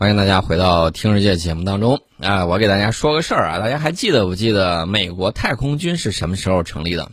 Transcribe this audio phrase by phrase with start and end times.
[0.00, 2.46] 欢迎大家回到《听世界》节目当中啊！
[2.46, 7.12] 我给大家说个事儿啊，大家还记得不记得美国太空军是什么时候成立的？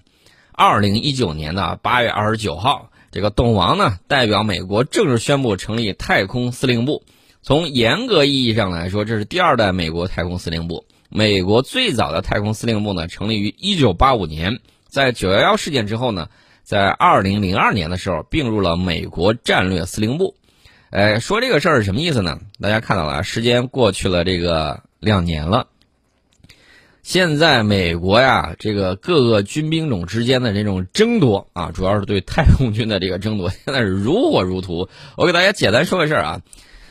[0.54, 7.04] 二零一九年的八月二十九号，这个董王呢代表美国正式宣布成立太空司令部。
[7.42, 10.86] 从严格意义上来说，这是第二代美国太空司令部。
[11.10, 16.30] 美国最早的太空司令部呢，成立于一九八五年，在九幺幺事件之后呢，
[16.64, 20.36] 在二零零二年的时候并入了美国战略司令部。
[20.90, 22.40] 哎，说这个事儿是什么意思呢？
[22.62, 25.68] 大家看到了，时间过去了这个两年了。
[27.04, 34.88] 现在美国呀，这个各个军兵种之间的这种争夺啊，主要是对太空军的这个争夺，现在是如火如荼。
[35.18, 36.42] 我给大家简单说个事儿啊，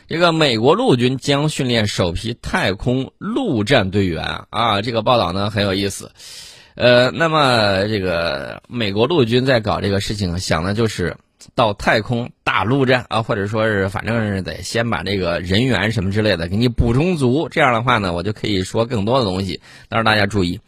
[0.09, 6.11] 这个美国陆军将训练首批太空陆战队员啊，这个报道呢很有意思。
[6.75, 11.17] 呃，那么这个美国陆军在搞这个事情，想的就是。
[11.55, 19.61] 到太空打陆战啊，或者说是反正是得先把这个人员什么之类的给你补充足，这样的话呢，我就可以说更多的东西。
[19.89, 20.61] 但是大家注意，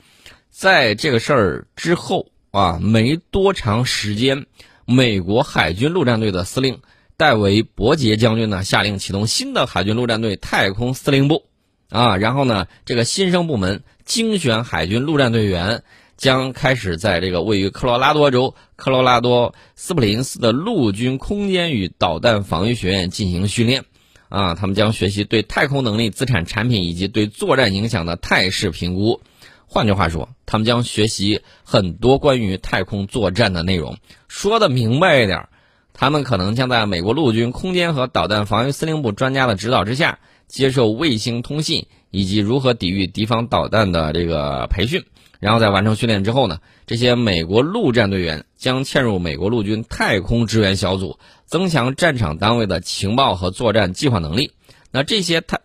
[0.50, 4.46] 在这个事儿之后啊，没多长时间，
[4.84, 6.80] 美国海军陆战队的司令
[7.16, 11.44] 戴维·伯杰将军呢，下令启动新的海军陆战队太空司令部
[11.90, 15.82] 啊，然后呢，这个新生部门精选海军陆战队员。
[16.18, 23.84] 将开始在这个位于科罗拉多州科罗拉多斯普林斯的陆军空间与导弹防御学院进行训练，
[24.28, 29.22] 啊，他们将学习对太空能力、资产、产品以及对作战影响的态势评估。
[29.66, 33.96] 换句话说，他们将学习很多关于太空作战的内容。
[34.26, 35.48] 说的明白一点，
[35.92, 45.04] 他们可能将在美国陆军空间和导弹防御司令部专家的指导之下，接受卫星通信以及如何抵御敌方导弹的这个培训。
[45.40, 54.52] 然后在完成训练之后呢，这些美国陆战队员将嵌入美国陆军太空支援小组，增强战场单位的情报和作战计划能力。
[54.90, 55.60] 那这些太，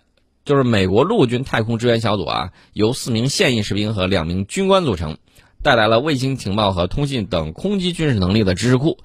[0.45, 5.17] 就是美国陆军太空支援小组啊，由四名现役士兵和两名军官组成，
[5.63, 8.99] 带来了卫星情报和通信等空基军事能力的知识库。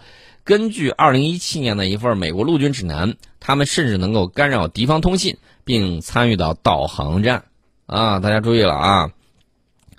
[0.44, 7.44] 根据2017年的一份美国陆军指南，他们甚至能够干扰敌方通信，并参与到导航战。
[7.86, 9.10] 啊，大家注意了啊！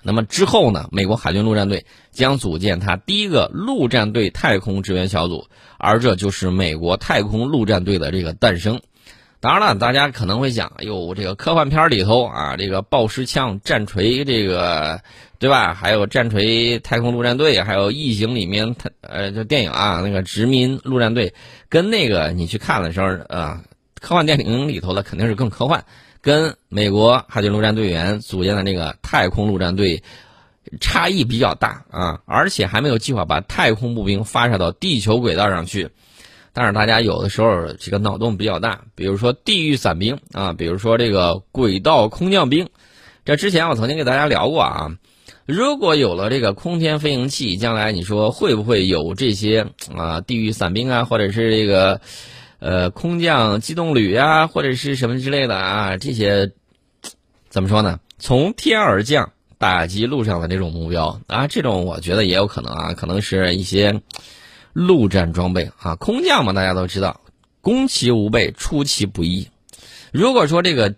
[0.02, 0.88] 那么之后呢？
[0.92, 5.46] 美国海军陆战队将组建它第一个陆战队太空支援小组，
[5.78, 8.80] 而这就是美国太空陆战队的这个诞生。
[9.40, 15.00] 当然了，大家可能会想，哎呦，这个科幻片里头啊，这个爆尸枪、战锤，这个
[15.38, 15.72] 对吧？
[15.72, 21.32] 还有战锤太空陆战队，还有异形里面呃，就电影啊，那个殖民陆战队，
[21.70, 23.62] 跟那个你去看的时候啊，
[23.98, 25.82] 科幻电影里头的肯定是更科幻。
[26.22, 30.02] 跟美国海军陆战队员组建的那个太空陆战队
[30.80, 35.88] 差异比较大啊，而且还没有计划把太空步兵发射到地球轨道上去。
[36.52, 42.68] 但是大家有的时候这个脑洞比较大，比如说地狱伞兵啊，比如说这个轨道空降兵。
[43.24, 44.90] 这之前我曾经给大家聊过啊，
[45.46, 49.66] 如果有了这个空天飞行器，将来你说会不会有这些
[49.96, 52.00] 啊地狱伞兵啊，或者是这个？
[52.60, 56.52] 呃，空降机动旅呀，或者是什么之类的啊，这些
[57.50, 57.98] 怎么说呢？
[58.18, 64.02] 从天而降打击路上的这种目标啊，这种我觉得也有可能啊，可能是一些
[64.74, 65.96] 陆战装备啊。
[65.96, 67.22] 空降嘛，大家都知道，
[67.62, 69.48] 攻其无备，出其不意。
[70.12, 70.94] 如果说这个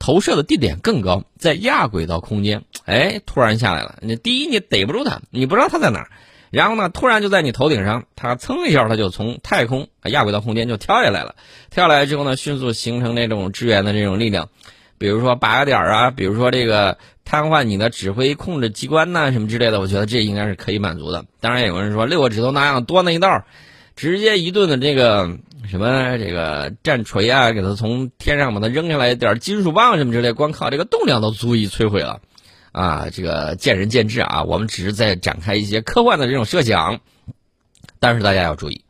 [0.00, 6.10] 投射的地点更高，在亚轨道空间，哎，突然下来了，你第一你逮不住它，你不知道它在哪儿。
[6.50, 11.34] 然后呢，突然就在你头顶上，它蹭一下，它就从太空啊亚轨道空间就跳下来了。
[11.70, 14.48] 跳下来之后呢，迅速形成那种支援的这种力量，
[14.96, 19.80] 比如说拔个点啊，比如说这个瘫痪你的指挥控制机关呐，什么之类的。
[19.80, 21.24] 我觉得这应该是可以满足的。
[21.40, 23.44] 当然，有人说六个指头那样多那一道，
[23.94, 25.36] 直接一顿的这个
[25.68, 32.20] 什么这个战锤啊，给它从天上把它扔下来一点金属棒什么之类，光靠这个动量都足以摧毁了。
[32.72, 37.00] 啊，这个见仁见智啊，我们只是在展开一些科幻的这种设想。
[37.98, 38.84] 但是大家要注意，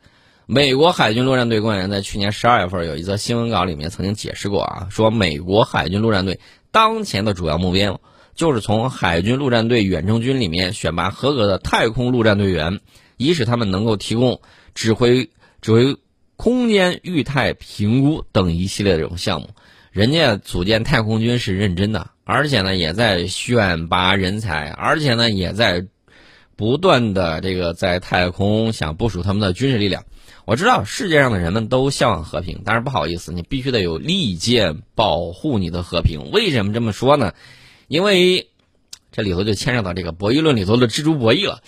[0.45, 6.39] 美国海军陆战队官员在去年十二月份有一则新闻稿里面曾经解释过啊，说美国海军陆战队
[6.71, 8.01] 当前的主要目标
[8.35, 12.79] 就是从海军陆战队远征军里面选拔合格的太空陆战队员，
[13.17, 14.41] 以使他们能够提供
[14.75, 15.29] 指挥、
[15.61, 15.97] 指挥
[16.35, 19.49] 空间域态评估等一系列这种项目。
[19.91, 22.11] 人家组建太空军是认真的。
[22.31, 25.87] 而且呢，也在选拔人才，而且呢，也在
[26.55, 30.05] 不断的这个在太空想部署他们的军事力量。
[30.45, 36.29] 我知道世界上的人们都向往和平，但是不好意思，你必须得有利剑保护你的和平。
[36.31, 37.33] 为什么这么说呢？
[37.87, 38.49] 因为
[39.11, 41.63] 这里头就牵扯到这个博弈论里头的蜘蛛博弈了。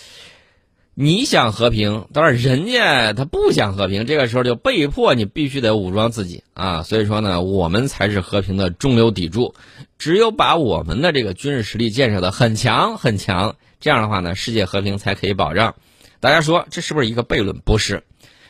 [1.03, 6.83] 你想和平，当然人家他不想和平，这个时候就被迫你必须得武装自己啊。
[6.83, 9.56] 所以说呢，我们才是和平的中流砥柱。
[9.98, 15.74] 只有把我们的这个军事实力建设的很强很强，这样的话呢，世界和平才可以保障。
[16.19, 17.57] 大家说这是不是一个悖论？
[17.65, 18.03] 不是，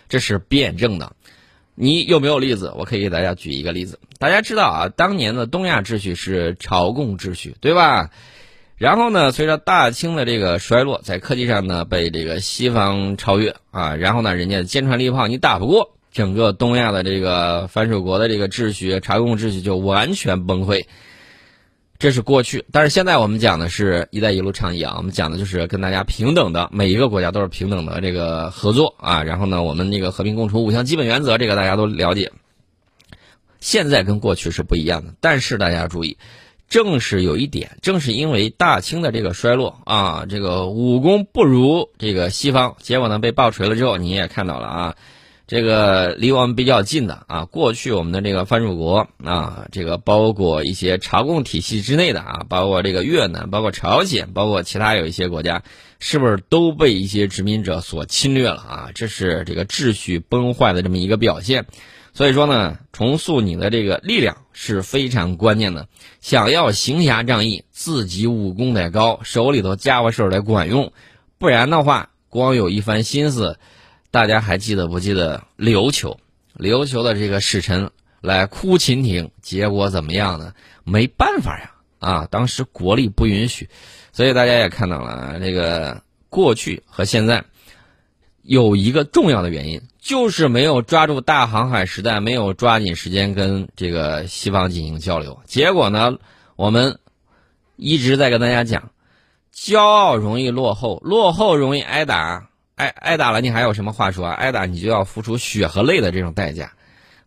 [0.10, 1.14] 这是辩证的。
[1.74, 2.74] 你有没有例子？
[2.76, 3.98] 我可以给大家举一个例子。
[4.20, 8.10] 大家知道啊，当年的东亚秩序是朝贡秩序，对吧？
[8.82, 20.86] 然后呢，随着大清的这个衰落，在科技上呢被这个西方超越啊，然后呢，人家坚船利炮你打不过，整个东亚的这个藩属国的这个秩序、朝贡秩序就完全崩溃。
[22.00, 29.22] 这是过去，但是现在我们讲的是一带一路倡议啊，我们讲的就是跟大家平等的，每一个国家都是平等的这个合作啊。
[29.22, 32.32] 然后呢，我们那个和平共处五项基本原则，这个大家都了解。
[33.60, 36.18] 现在跟过去是不一样的，但是大家注意。
[36.72, 44.96] 正是有一点，正是因为大清的这个衰落啊，这个武功不如这个西方，结果呢被爆锤了之后，你也看到了啊，
[45.48, 55.64] 这个离我们比较近的啊，过去我们的这个藩属国啊，这个包括一些朝贡体系之内的啊，包括这个越南，包括朝鲜，包括其他有一些国家，
[56.00, 58.90] 是不是都被一些殖民者所侵略了啊？
[58.96, 61.66] 这是这个秩序崩坏的这么一个表现。
[62.14, 65.88] 所以说呢，重塑你的这个力量是非常关键的。
[66.20, 70.92] 想要行侠仗义，自己武功得高，手里头家伙事儿得管用，
[71.38, 73.58] 不然的话，光有一番心思，
[74.12, 76.20] 大家还记得不记得琉球？
[76.58, 80.54] 琉球的这个使臣来哭秦庭，结果怎么样呢？
[80.84, 83.70] 没办法呀，啊，当时国力不允许，
[84.12, 87.46] 所以大家也看到了，这个过去和现在。
[88.44, 95.40] 有一个重要的原因，就是没有抓住大航海时代，没有抓紧时间跟这个西方进行交流。
[95.46, 96.18] 结果呢，
[96.56, 96.98] 我们
[97.76, 98.90] 一直在跟大家讲，
[99.56, 104.34] 骄傲容易落后，落后容易挨打，挨挨打了，你还有什么话说啊？
[104.34, 106.74] 挨打你就要付出血和泪的这种代价。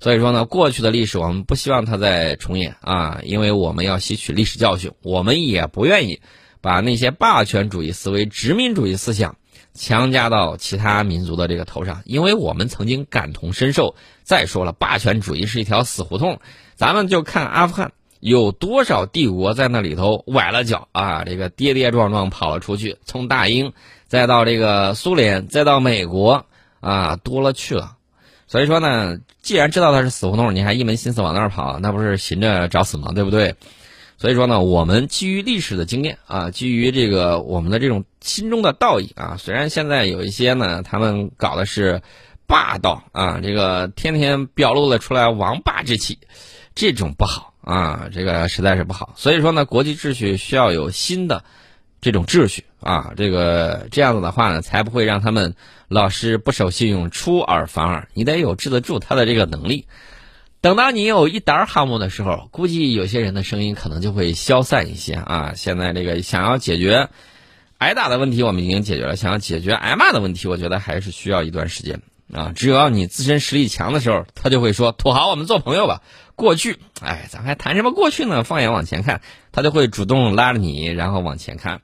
[0.00, 6.20] 所以说呢，过去的历史我们不希望它再重演啊，因为我们要吸取历史教训，我们也不愿意
[6.61, 9.37] 把那些霸权主义思维、殖民主义思想。
[9.75, 13.94] 强加到其他民族的这个头上，因为我们曾经感同身受。
[14.23, 16.41] 再说了，霸权主义是一条死胡同，
[16.76, 23.75] 咱们就看阿富汗有多少帝国在那里头崴了脚啊，这个跌跌撞撞跑了出去，从大英
[24.06, 26.47] 再到这个苏联，再到美国
[26.81, 27.97] 啊，多了去了。
[28.47, 33.12] 所以说呢，既然知道它是死胡同，你还一门心思往那儿跑，那不是寻着找死吗？
[33.15, 33.56] 对不对？
[34.25, 42.00] 所以说呢，我们基于历史的经验啊，基于这个我们的这种心中的道义啊，虽然现在有一些呢，他们搞的是
[42.47, 46.21] 霸道啊，这个天天表露了出来王霸之气，
[46.75, 49.12] 这种不好啊，这个实在是不好。
[49.15, 51.44] 所以说呢，国际秩序需要有新的
[52.00, 55.55] 这种秩序啊，这个这样子的话呢，才不会让他们
[55.87, 58.09] 老是不守信用、出尔反尔。
[58.15, 59.87] 你得有治得住他的这个能力。
[60.64, 65.52] 等到你有一沓航母的时候，估计有些人的声音可能就会消散一些啊。
[65.55, 67.11] 现在这个想要解决
[67.76, 72.00] 挨打的问题，我们已经解决了；想要解决挨骂的问题，我觉得还是需要一段时间
[72.32, 72.52] 啊。
[72.56, 76.00] 只要你自身实力强的时候，他就会说：“土豪，我们做朋友吧。”
[76.34, 78.43] 过去，哎，咱还谈什么过去呢？
[78.43, 79.20] 放眼往前看，
[79.52, 81.82] 他就会主动拉着你，然后往前看。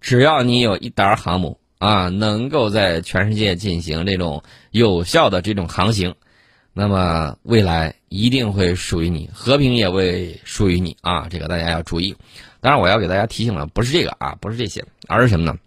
[0.00, 6.14] 只要你有一沓航母啊，能够在全世界进行这种有效的这种航行。
[6.74, 11.28] 那么未来一定会属于你，和平也会属于你啊！
[11.28, 12.16] 这个大家要注意。
[12.60, 15.58] 当然，我要给大家提醒了，不是这个啊，不是这些，而是什么呢？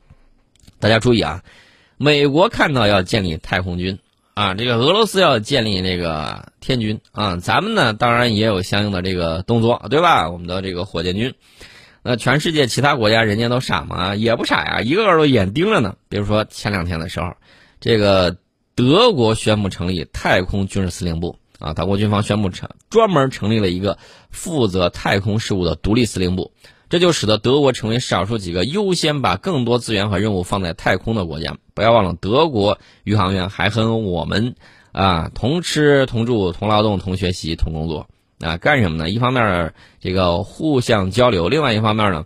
[0.79, 1.43] 大家注意啊！
[1.97, 3.99] 美国看到要建立太空军
[4.33, 10.27] 啊，这个俄罗斯要建立这个天军啊，咱们呢当然也有相应的这个动作，对吧？
[10.27, 11.35] 我们的这个火箭军，
[12.01, 14.15] 那全世界其他国家人家都傻吗？
[14.15, 15.95] 也不傻呀，一个个都眼盯着呢。
[16.09, 17.31] 比如说前两天的时候，
[17.79, 18.35] 这个。
[18.75, 23.97] 德国宣布成立太空军事司令部啊，德国军方宣布成专门成立了一个
[24.31, 26.51] 负责太空事务的独立司令部，
[26.89, 31.55] 这就使得德国成为少数几个优先把更多资源和任务放在太空的国家。
[31.73, 34.55] 不要忘了，德国宇航员还和我们
[34.91, 38.07] 啊同吃同住同劳动同学习同工作
[38.41, 39.09] 啊，干什么呢？
[39.09, 42.25] 一方面这个互相交流，另外一方面呢，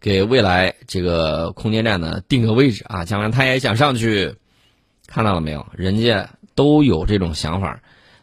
[0.00, 4.36] 给未来这个空间站呢定个位置啊，将来他也想上去。
[5.06, 5.66] 看到了没有？
[5.74, 7.80] 人家都有这种想法。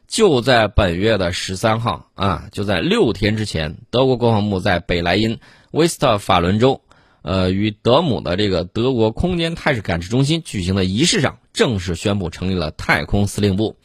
[0.07, 5.39] 就在本月的十三号啊，就在六天之前，德国国防部在北莱茵
[5.71, 6.81] 威斯特法伦州，
[7.21, 13.77] 呃，与德姆的这个德国空间态势感知中心举行的仪式上，正式宣布成立了太空司令部。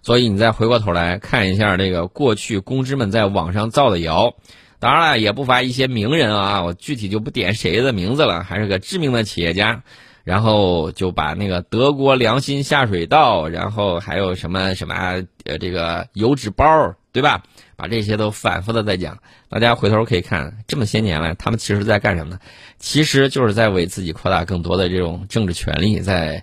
[0.00, 4.34] 所以你再回过头来看一下这个过去公知们在网上造的谣，
[4.78, 9.82] 当然了，也不乏一些名人啊，我具体就不点谁的名字了，还是个知名的企业家。
[10.24, 17.42] 然后就把那个德国良心下水道，然后还有什么什么呃这个油纸包，对吧？
[17.76, 19.18] 把这些都反复的在讲。
[19.48, 22.38] 大家回头可以看，这么些年来，他们其实在干什么呢？
[22.78, 26.42] 其实就是在为自己扩大更多的这种政治权利，在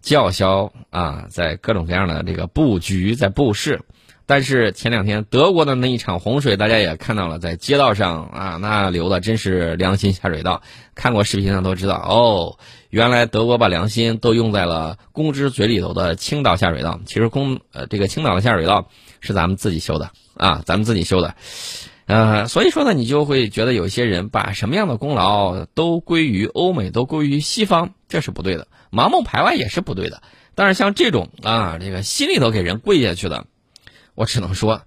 [0.00, 3.80] 叫嚣啊，在各种各样的这个布局，在布势。
[4.30, 10.62] 但是前两天德国的那一场洪水，大家也看到了，在街道上啊，那流的真是良心下水道。
[10.94, 12.56] 看过视频的都知道，哦，
[12.90, 17.00] 原来德国把良心都用在了公知嘴里头的青岛下水道。
[17.06, 21.34] 其实公呃这个青岛的下水道是咱们自己修的啊，咱们自己修的。
[22.06, 30.22] 呃，所以说呢，你就会觉得有些人把什么样的功劳都归于欧美，都归于西方，这是不对的，盲目排外也是不对的。
[30.54, 33.46] 但是像这种啊，这个心里头给人跪下去的。
[34.20, 34.82] 我只能说，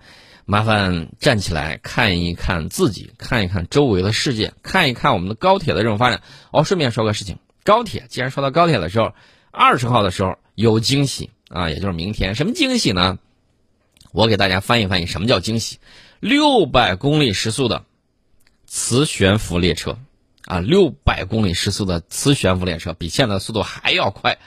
[0.45, 6.21] 麻烦站起来看一看自己，看一看周围的世界，看一看我们的高铁的这种发展。
[6.51, 9.13] 哦，顺便说个事情，高铁既然说到高铁的时候，
[9.49, 13.17] 二十号的时候有惊喜啊，也就是明天，什么惊喜呢？
[14.11, 15.79] 我给大家翻译翻译，什么叫惊喜？
[16.19, 17.85] 六百公里时速的
[18.67, 19.97] 磁悬浮列车
[20.45, 24.37] 啊，六百公里时速的磁悬浮列车比现在的速度还要快，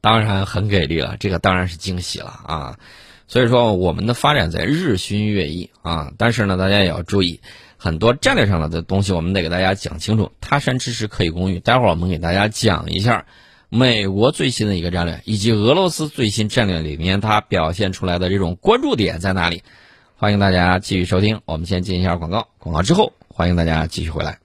[0.00, 2.78] 当然很给力了，这个当然是惊喜了啊。
[3.28, 7.40] 所以说，我们的发展在日新月异啊，但是呢，大家也要注意，
[7.76, 10.32] 很多战略上的的东西，我们得给大家讲清楚。
[10.40, 13.26] 他山之石可以攻玉，待会儿我们给大家讲一下
[13.68, 19.62] 美国最新的一个战略，以及俄罗斯最新战略里面它表现出来的这种关注点在哪里。
[20.16, 24.38] 欢迎大家继续收听，我们先进一下广告，广告之后欢迎大家继续回来。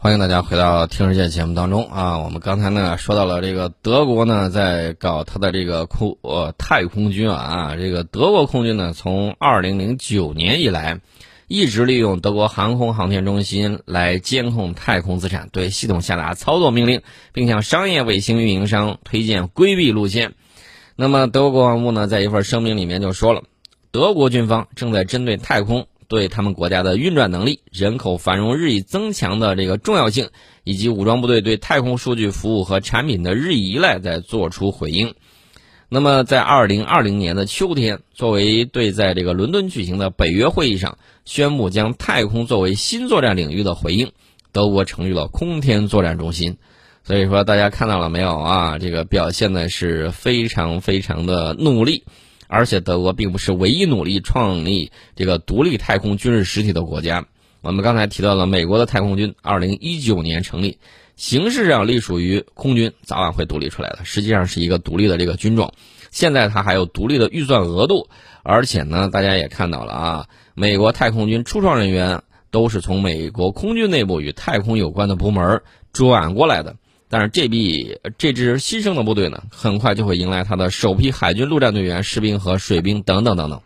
[0.00, 2.20] 欢迎大家回到《听世界》节目当中啊！
[2.20, 11.00] 我们刚才呢说到了这个德国呢在搞它的这个空呃太空军啊，这个德国空军呢从二零零九年以来，
[11.48, 17.02] 一直利用德国航空航天中心来监控太空资产，对系统下达操作命令，
[17.32, 20.34] 并向商业卫星运营商推荐规避路线。
[20.94, 23.42] 那么德国国防部呢在一份声明里面就说了，
[23.90, 25.88] 德国军方正在针对太空。
[26.08, 30.30] 对他们国家的运转能力、人口繁荣日益增强的这个重要性，
[30.64, 35.14] 以及武装部队对太空数据服务和产品的日益依赖，在做出回应。
[35.90, 44.12] 那么，在二零二零年的秋天，作为对在这个伦敦举行的北约会议上宣布将太空作为新作战领域的回应，
[44.52, 46.56] 德国成立了空天作战中心。
[47.04, 48.78] 所以说，大家看到了没有啊？
[48.78, 52.04] 这个表现的是非常非常的努力。
[52.48, 57.26] 而且德国并不是唯一努力创立这个独立太空军事实体的国家。
[57.60, 60.78] 我们刚才提到了美国的太空军，二零一九年成立，
[61.16, 65.72] 形式上隶属于空军，早晚会独立出来的，实际上是一个独立的这个军种。
[66.10, 68.08] 现在它还有独立的预算额度，
[68.42, 75.60] 而且呢，大家也看到了啊，美国太空军初创人员都是从美国空军内部与太空有关的部门
[75.92, 76.76] 转过来的。
[77.08, 83.62] 但是这批这支新生的部队呢，很快就会迎来他的首批海军陆战队员、士兵和水兵等等等等，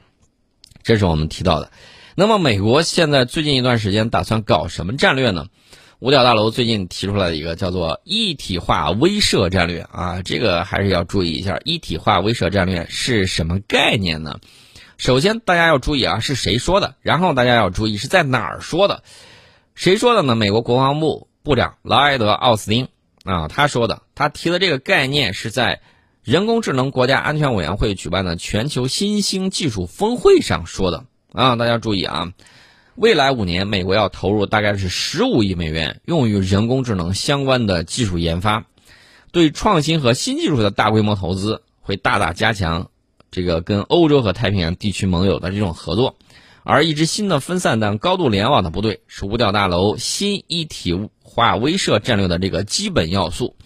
[0.82, 1.72] 这是我们提到的。
[2.14, 5.46] 那么，美国现在最近一段时间打算搞什么战略呢？
[5.98, 14.38] 五角大楼最近提出来一个叫做一体化威慑战略啊，这个还是要注意一下，一体化威慑战略是什么概念呢？
[14.98, 16.96] 首先，大家要注意啊，是谁说的？
[17.00, 19.02] 然后大家要注意是在哪儿说的？
[19.74, 20.36] 谁说的呢？
[20.36, 22.88] 美国国防部部长劳埃德·奥斯汀。
[23.24, 25.80] 啊，他说的，他提的这个概念是在
[26.24, 31.04] 人工智能国家安全委员会举办的全球新兴技术峰会上说的。
[31.32, 32.32] 啊，大家注意啊，
[32.94, 38.66] 未来五年，美国要投入大概是十五亿美元，用于人工智能相关的技术研发，
[39.30, 42.90] 对创新和新技术的大规模投资，会大大加强
[43.30, 46.16] 这个跟欧洲和太平洋地区盟友的这种合作。
[46.64, 53.56] 而一支新的分散但高度联网的部队，是五角大楼新一体化威慑战略的这个基本要素。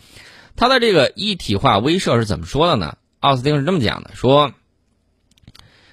[0.56, 2.96] 它的这个一体化威慑是怎么说的呢？
[3.20, 4.52] 奥斯汀是这么讲的：说，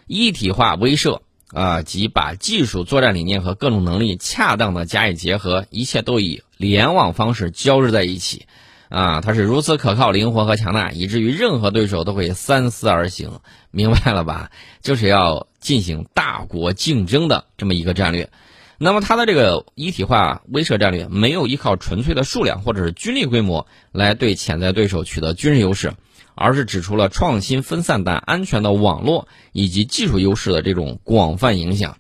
[0.08, 8.46] 一体化威慑啊，即把技术、作战理念和各种能力恰当的加以结合，一切都以联网方式交织在一起。
[8.94, 13.40] 啊，它是如此可靠、灵活和强大，以至于任何对手都会三思而行。
[13.72, 14.52] 明白了吧？
[14.84, 18.30] 就是要进行大国竞争的这么一个战略。
[18.78, 25.94] 那么，它的这个一体化威慑战略没有依靠纯粹的数量或者是军力规模来对潜在对手取得军事优势，
[26.36, 31.98] 而是指出了创新、分散但安全的网络以及技术优势的这种广泛影响。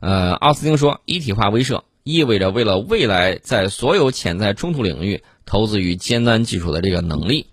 [0.00, 5.22] 呃，奥斯汀说，一体化威慑意味着为了未来在所有潜在冲突领域。
[5.46, 7.46] 投资于尖端技术的这个能力，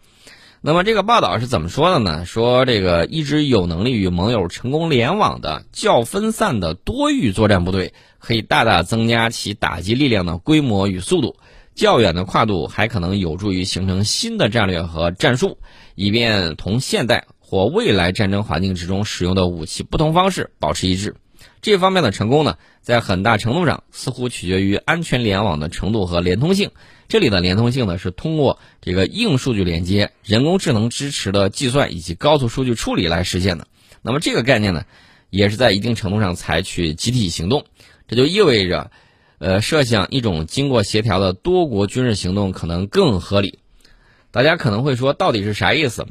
[0.62, 2.26] 那么这个报道是怎么说的呢？
[2.26, 11.38] 说这个一支有能力与盟友成功联网的较分散的多域作战部队，可以大大增加其打击力量的规模与速度，
[11.76, 15.58] 较远的跨度还可能有助于形成新的战略和战术，
[15.96, 21.16] 以便同现代或未来战争环境之中使用的武器不同方式保持一致。
[21.62, 26.72] 这方面的成功呢，在很大程度上似乎取决于安全联网的程度和连通性。
[27.10, 33.68] 这里的连通性呢，是通过这个硬数据连接、人工智能支持的计算以及高速数据处理来实现的。
[34.02, 34.86] 那么这个概念呢，
[35.30, 37.66] 也是在一定程度上采取集体行动。
[38.08, 38.92] 这就意味着，
[39.40, 43.60] 呃，设想一种经过协调的多国军事行动可能更合理。
[44.32, 46.08] 大家可能会说，到底是啥意思？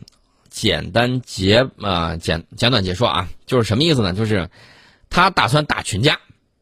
[0.51, 4.13] 简单结啊简简短结说啊，就是什么意思呢？
[4.15, 4.51] 就是
[5.11, 6.19] 他打算打群架，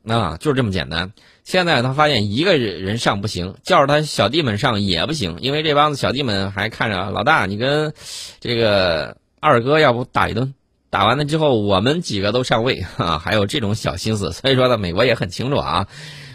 [0.06, 1.12] 啊，就是这么简单。
[1.46, 7.94] 现在他发现一个人上不行，叫着他小弟们上也不行，因为这帮子小弟们还看着老大，你跟
[8.40, 10.54] 这个二哥要不打一顿，
[10.90, 14.32] 打完了之后我们几个都上位啊，还有这种小心思。
[14.32, 15.86] 所以说呢，美国也很清楚啊。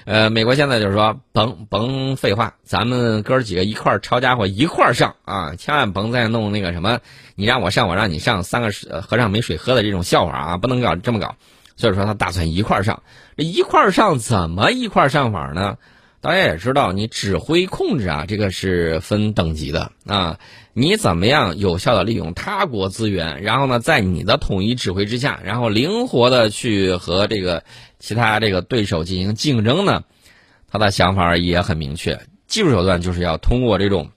[0.06, 7.00] 呃，美国现在就是说，甭甭废话，咱们哥几个一块儿抄家伙一块儿上啊，千万甭再弄那个什么，
[7.36, 11.36] 你让我上，我让你上，三个和尚没水喝的这种笑话啊，不能搞这么搞。
[11.78, 13.02] 所以说他打算一块儿上，
[13.42, 15.78] 一块儿上怎么一块儿上法呢？
[16.22, 20.38] 大家也知道，你指挥控制啊，这个是分等级的啊，
[20.74, 27.64] 你怎么样有效的利用他国资源，然后呢，在你的统一指挥之下，然后灵活的去和这个
[27.98, 30.04] 其他这个对手进行竞争呢？
[30.70, 34.12] 他的想法也很明确，技术手段就是要通过这种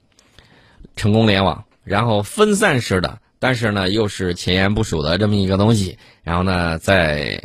[0.94, 7.44] 成功联网，然后分散式的，但是呢又是前沿部署的这么一个东西，然后呢在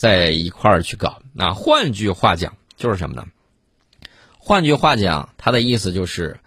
[0.00, 1.20] 在一块儿去搞。
[1.34, 3.26] 那换句话讲，就是什么呢？
[4.38, 6.40] 换句话讲，他的意思就是，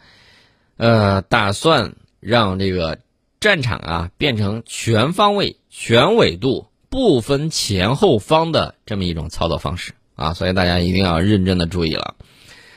[0.78, 2.98] 呃，打算让这个
[3.40, 12.16] 战场啊变成全方位、全纬度、不分前后方的这么一种操作方式啊，所以大家一定要认真的注意了。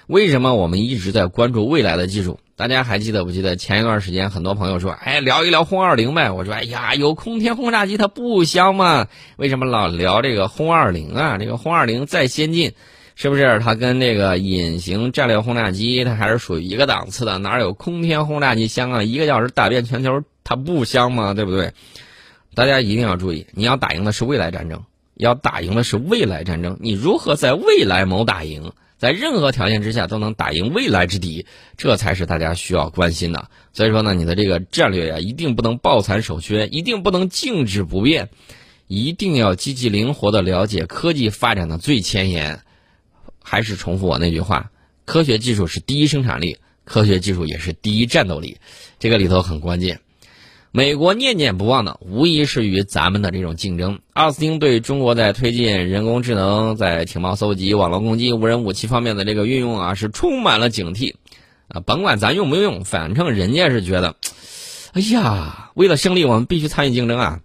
[0.07, 2.39] 为什么我们一直在关注未来的技术？
[2.55, 6.31] 大家还记得不记得前一段时间很多朋友说，哎，聊一聊轰二零呗？
[6.31, 9.09] 我说，哎呀，有空天轰炸机它不香吗？
[9.37, 11.39] 为什么老聊这个轰二零啊？
[11.39, 12.73] 这个轰二零再先进。
[13.19, 17.39] 是不是它跟这个隐形战略轰炸机，它还是属于一个档次的？
[17.39, 19.03] 哪有空天轰炸机香啊？
[19.03, 21.33] 一个小时打遍全球，它不香吗？
[21.33, 21.73] 对不对？
[22.55, 24.83] 大家一定要注意，你要打赢的是未来战争，
[25.15, 26.77] 要打赢的是未来战争。
[26.79, 33.51] 你如何在未来谋打赢，在任何条件之下都能打赢未来之敌，这才是大家需要关心的。
[33.73, 38.31] 所以说呢，你的这个战略呀，一定不能抱残守缺，一定不能静止不变，
[38.87, 42.61] 一定要积极灵活的了解科技发展的最前沿。
[43.43, 44.71] 还是重复我那句话：
[45.05, 48.59] 科学技术是第一生产力，科学技术也是第一战斗力，
[48.99, 50.01] 这个里头很关键。
[50.77, 54.01] 美国念念不忘的，无疑是与咱们的这种竞争。
[54.13, 61.15] 奥斯汀对中国在推进人工智能、在情报搜集、网络攻击、无人武器方面的这个运用啊，是充满了警惕。
[61.69, 64.17] 啊，甭管咱用不用，反正人家是觉得，
[64.93, 67.41] 哎呀，为了胜利，我们必须参与竞争啊。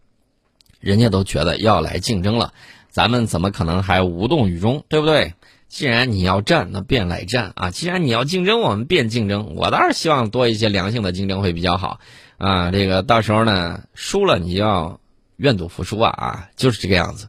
[0.81, 2.51] 人家都觉得要来竞争了，
[2.89, 5.35] 咱们怎么可能还无动于衷，对不对？
[5.69, 7.71] 既然你要战，那便来战啊！
[7.71, 9.55] 既然你要竞争，我们便竞争。
[9.55, 12.01] 我倒是希望多一些良性的竞争会比较好，
[12.41, 14.99] 啊，这个到时候呢，输了你要
[15.35, 17.27] 愿赌服输啊啊，就是这个样子。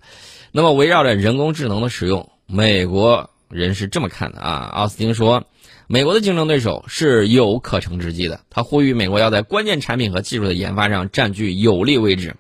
[0.53, 4.71] 那么围绕着人工智能的使用，美国人是这么看的啊。
[4.73, 5.45] 奥斯汀说，
[5.87, 8.41] 美国的竞争对手是有可乘之机的。
[8.49, 12.35] 他呼吁美国要在关键产品和技术的研发上占据有利位置。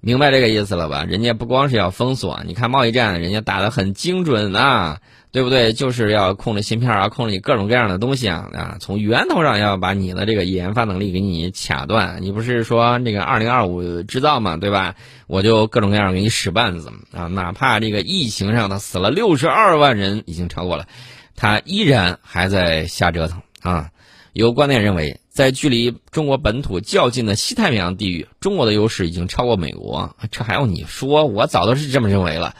[0.00, 1.04] 明白这个意思了吧？
[1.04, 5.00] 人家不光是要封锁，你看贸易战，人家打得很精准啊，
[5.34, 5.72] 对不对？
[5.72, 8.76] 就是要控制芯片啊，控制你各种各样的东西啊啊！
[8.78, 12.18] 从源头上要把你的这个研发能力给你卡断。
[12.22, 14.94] 你不是说那个二零二五制造嘛，对吧？
[15.26, 17.26] 我就各种各样给你使绊子啊！
[17.26, 20.86] 哪怕这个疫情上他死了六十二万人，已经超过了，
[21.34, 23.90] 他依然还在瞎折腾啊！
[24.32, 25.18] 有观点认为。
[25.34, 30.14] 在距离中国本土较近的西太平洋地域，中国的优势已经超过美国。
[30.30, 31.26] 这还用你说？
[31.26, 32.54] 我早都是这么认为了。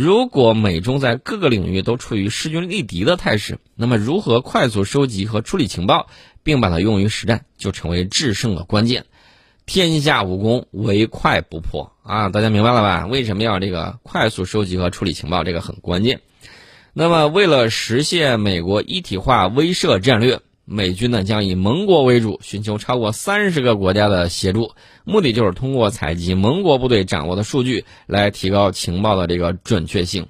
[0.00, 6.06] 如果美中在各个领域都处于势均力敌的态势，那么如何快速收集和处理情报，
[6.44, 9.06] 并把它用于实战，就成为制胜的关键。
[9.66, 12.28] 天下武功，唯快不破啊！
[12.28, 13.06] 大家明白了吧？
[13.08, 15.42] 为什么要这个快速收集和处理情报？
[15.42, 16.20] 这个很关键。
[16.92, 20.38] 那么，为了实现美国一体化威慑战略。
[20.70, 24.72] 美军呢将以盟国为主，寻求超过三十个国家的协助，
[25.04, 30.26] 目的就是通过采集盟国部队掌握的数据来提高情报的这个准确性。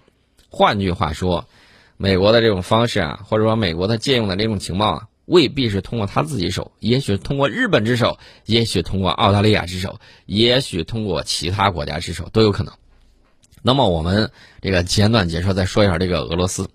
[0.49, 1.49] 换句话说，
[1.97, 12.73] 美国的这种方式啊，或者说美国的借用的这种情报啊，未必是通过他自己手，也许通过日本之手，也许通过澳大利亚之手，也许通过其他国家之手都有可能。
[13.61, 14.31] 那么我们
[14.63, 16.71] 这个简短解说再说一下这个俄罗斯。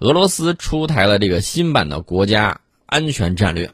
[0.00, 2.60] 俄罗斯出台了这个新版的国家
[2.90, 3.70] 安全战略。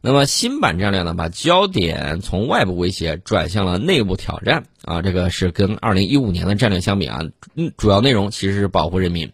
[0.00, 7.20] 那么新版战略呢，把焦点从外部威胁转向了内部挑战啊，这个是跟二零一五年的战略相比啊，
[7.54, 9.32] 嗯，主要内容其实是保护人民。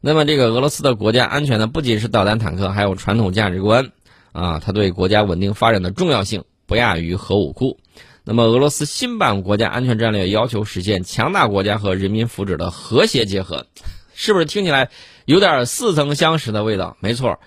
[0.00, 3.92] 那么这个俄罗斯的国家安全呢，不仅是导弹、坦克，还有传统价值观
[4.32, 7.78] 啊，它对国家稳定发展的重要性不亚于核武库。
[8.24, 13.66] 那么俄罗斯新版国家安全战略要求实现强大国家和人民福祉的和谐结合，
[14.12, 14.90] 是不是听起来
[15.24, 16.96] 有点似曾相识的味道？
[16.98, 17.38] 没错。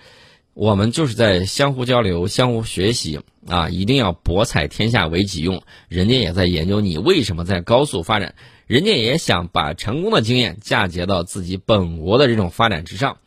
[0.58, 3.68] 我们就是在相互交流、相互学习啊！
[3.68, 5.62] 一定要博采天下为己用。
[5.86, 8.34] 人家也在研究你为什么在高速发展，
[8.66, 13.18] 人家也想把成功的经验嫁接到自己本国的这种发展之上。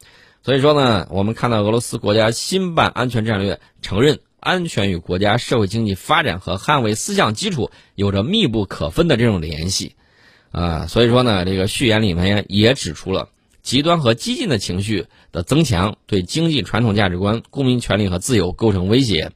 [0.44, 9.96] 所以说呢，我们看到俄罗斯国家新版安全战略承认安全与国家社会经济发展和捍卫思想基础有着密不可分的这种联系
[10.52, 10.86] 啊！
[10.86, 13.30] 所以说呢，这个序言里面也指出了。
[13.62, 19.32] 极端和激进的情绪的增强，对经济传统价值观、公民权利和自由构成威胁。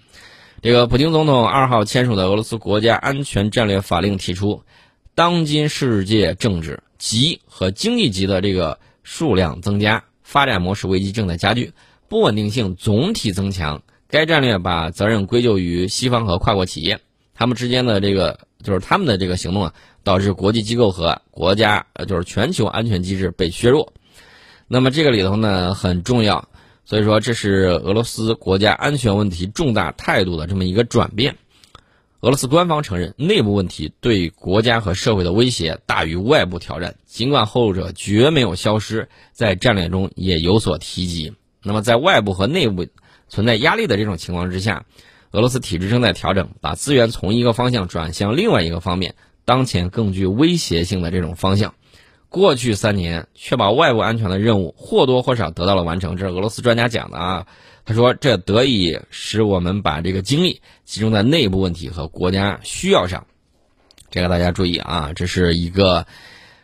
[0.62, 4.64] 这个普京总统二号签署的俄罗斯国家安全战略法令提出，
[5.14, 11.74] 当今世界政治级和经济级的这个数量增加，发展模式危机正在加剧，
[12.08, 13.84] 不稳定性总体增强。
[14.08, 17.00] 该战略把责任归咎于西方和跨国企业，
[17.36, 23.94] 他们之间的这个就是他们的这个行动啊，导致国际机构和国家呃就是全球安全机制被削弱。
[24.68, 26.50] 那么这个里头呢很重要，
[26.86, 31.36] 所以说这是俄罗斯国家安全问题重大态度的这么一个转变。
[32.22, 41.34] 俄罗斯官方承认内部问题对国家和社会的威胁大于外部挑战，尽管后者绝没有消失，在战略中也有所提及。
[41.62, 42.88] 那么在外部和内部
[43.28, 44.86] 存在压力的这种情况之下，
[45.30, 49.14] 俄罗斯体制正在调整，把资源从一个方向转向另外一个方面，
[49.46, 51.76] 当前更具威胁性的这种方向。
[52.36, 57.48] 过去三年，确保外部安全的任务或多或少得到了完成，这是俄罗斯专家讲的啊。
[57.86, 63.26] 他说，这得以使我们把这个精力集中在内部问题和国家需要上。
[64.12, 66.06] 这个大家注意啊，这是一个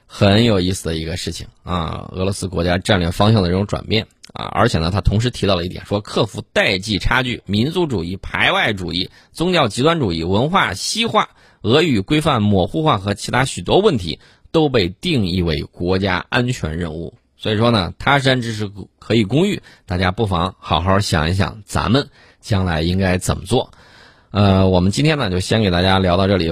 [0.06, 2.10] 很有意思的一个事情啊。
[2.12, 11.30] 俄罗斯国家战略方向的这种转变啊，而且呢，他同时提到了一点，说克服代际差距、民族主义、排外主义、宗教极端主义、文化西化、
[11.62, 14.20] 俄语规范模糊化和其他许多问题。
[14.52, 22.10] 都被定义为国家安全任务，所以说呢，他山之石可以攻玉，大家不妨好好想一想，咱们
[22.42, 23.72] 将来应该怎么做。
[24.32, 26.52] 呃，我们今天呢，就先给大家聊到这里。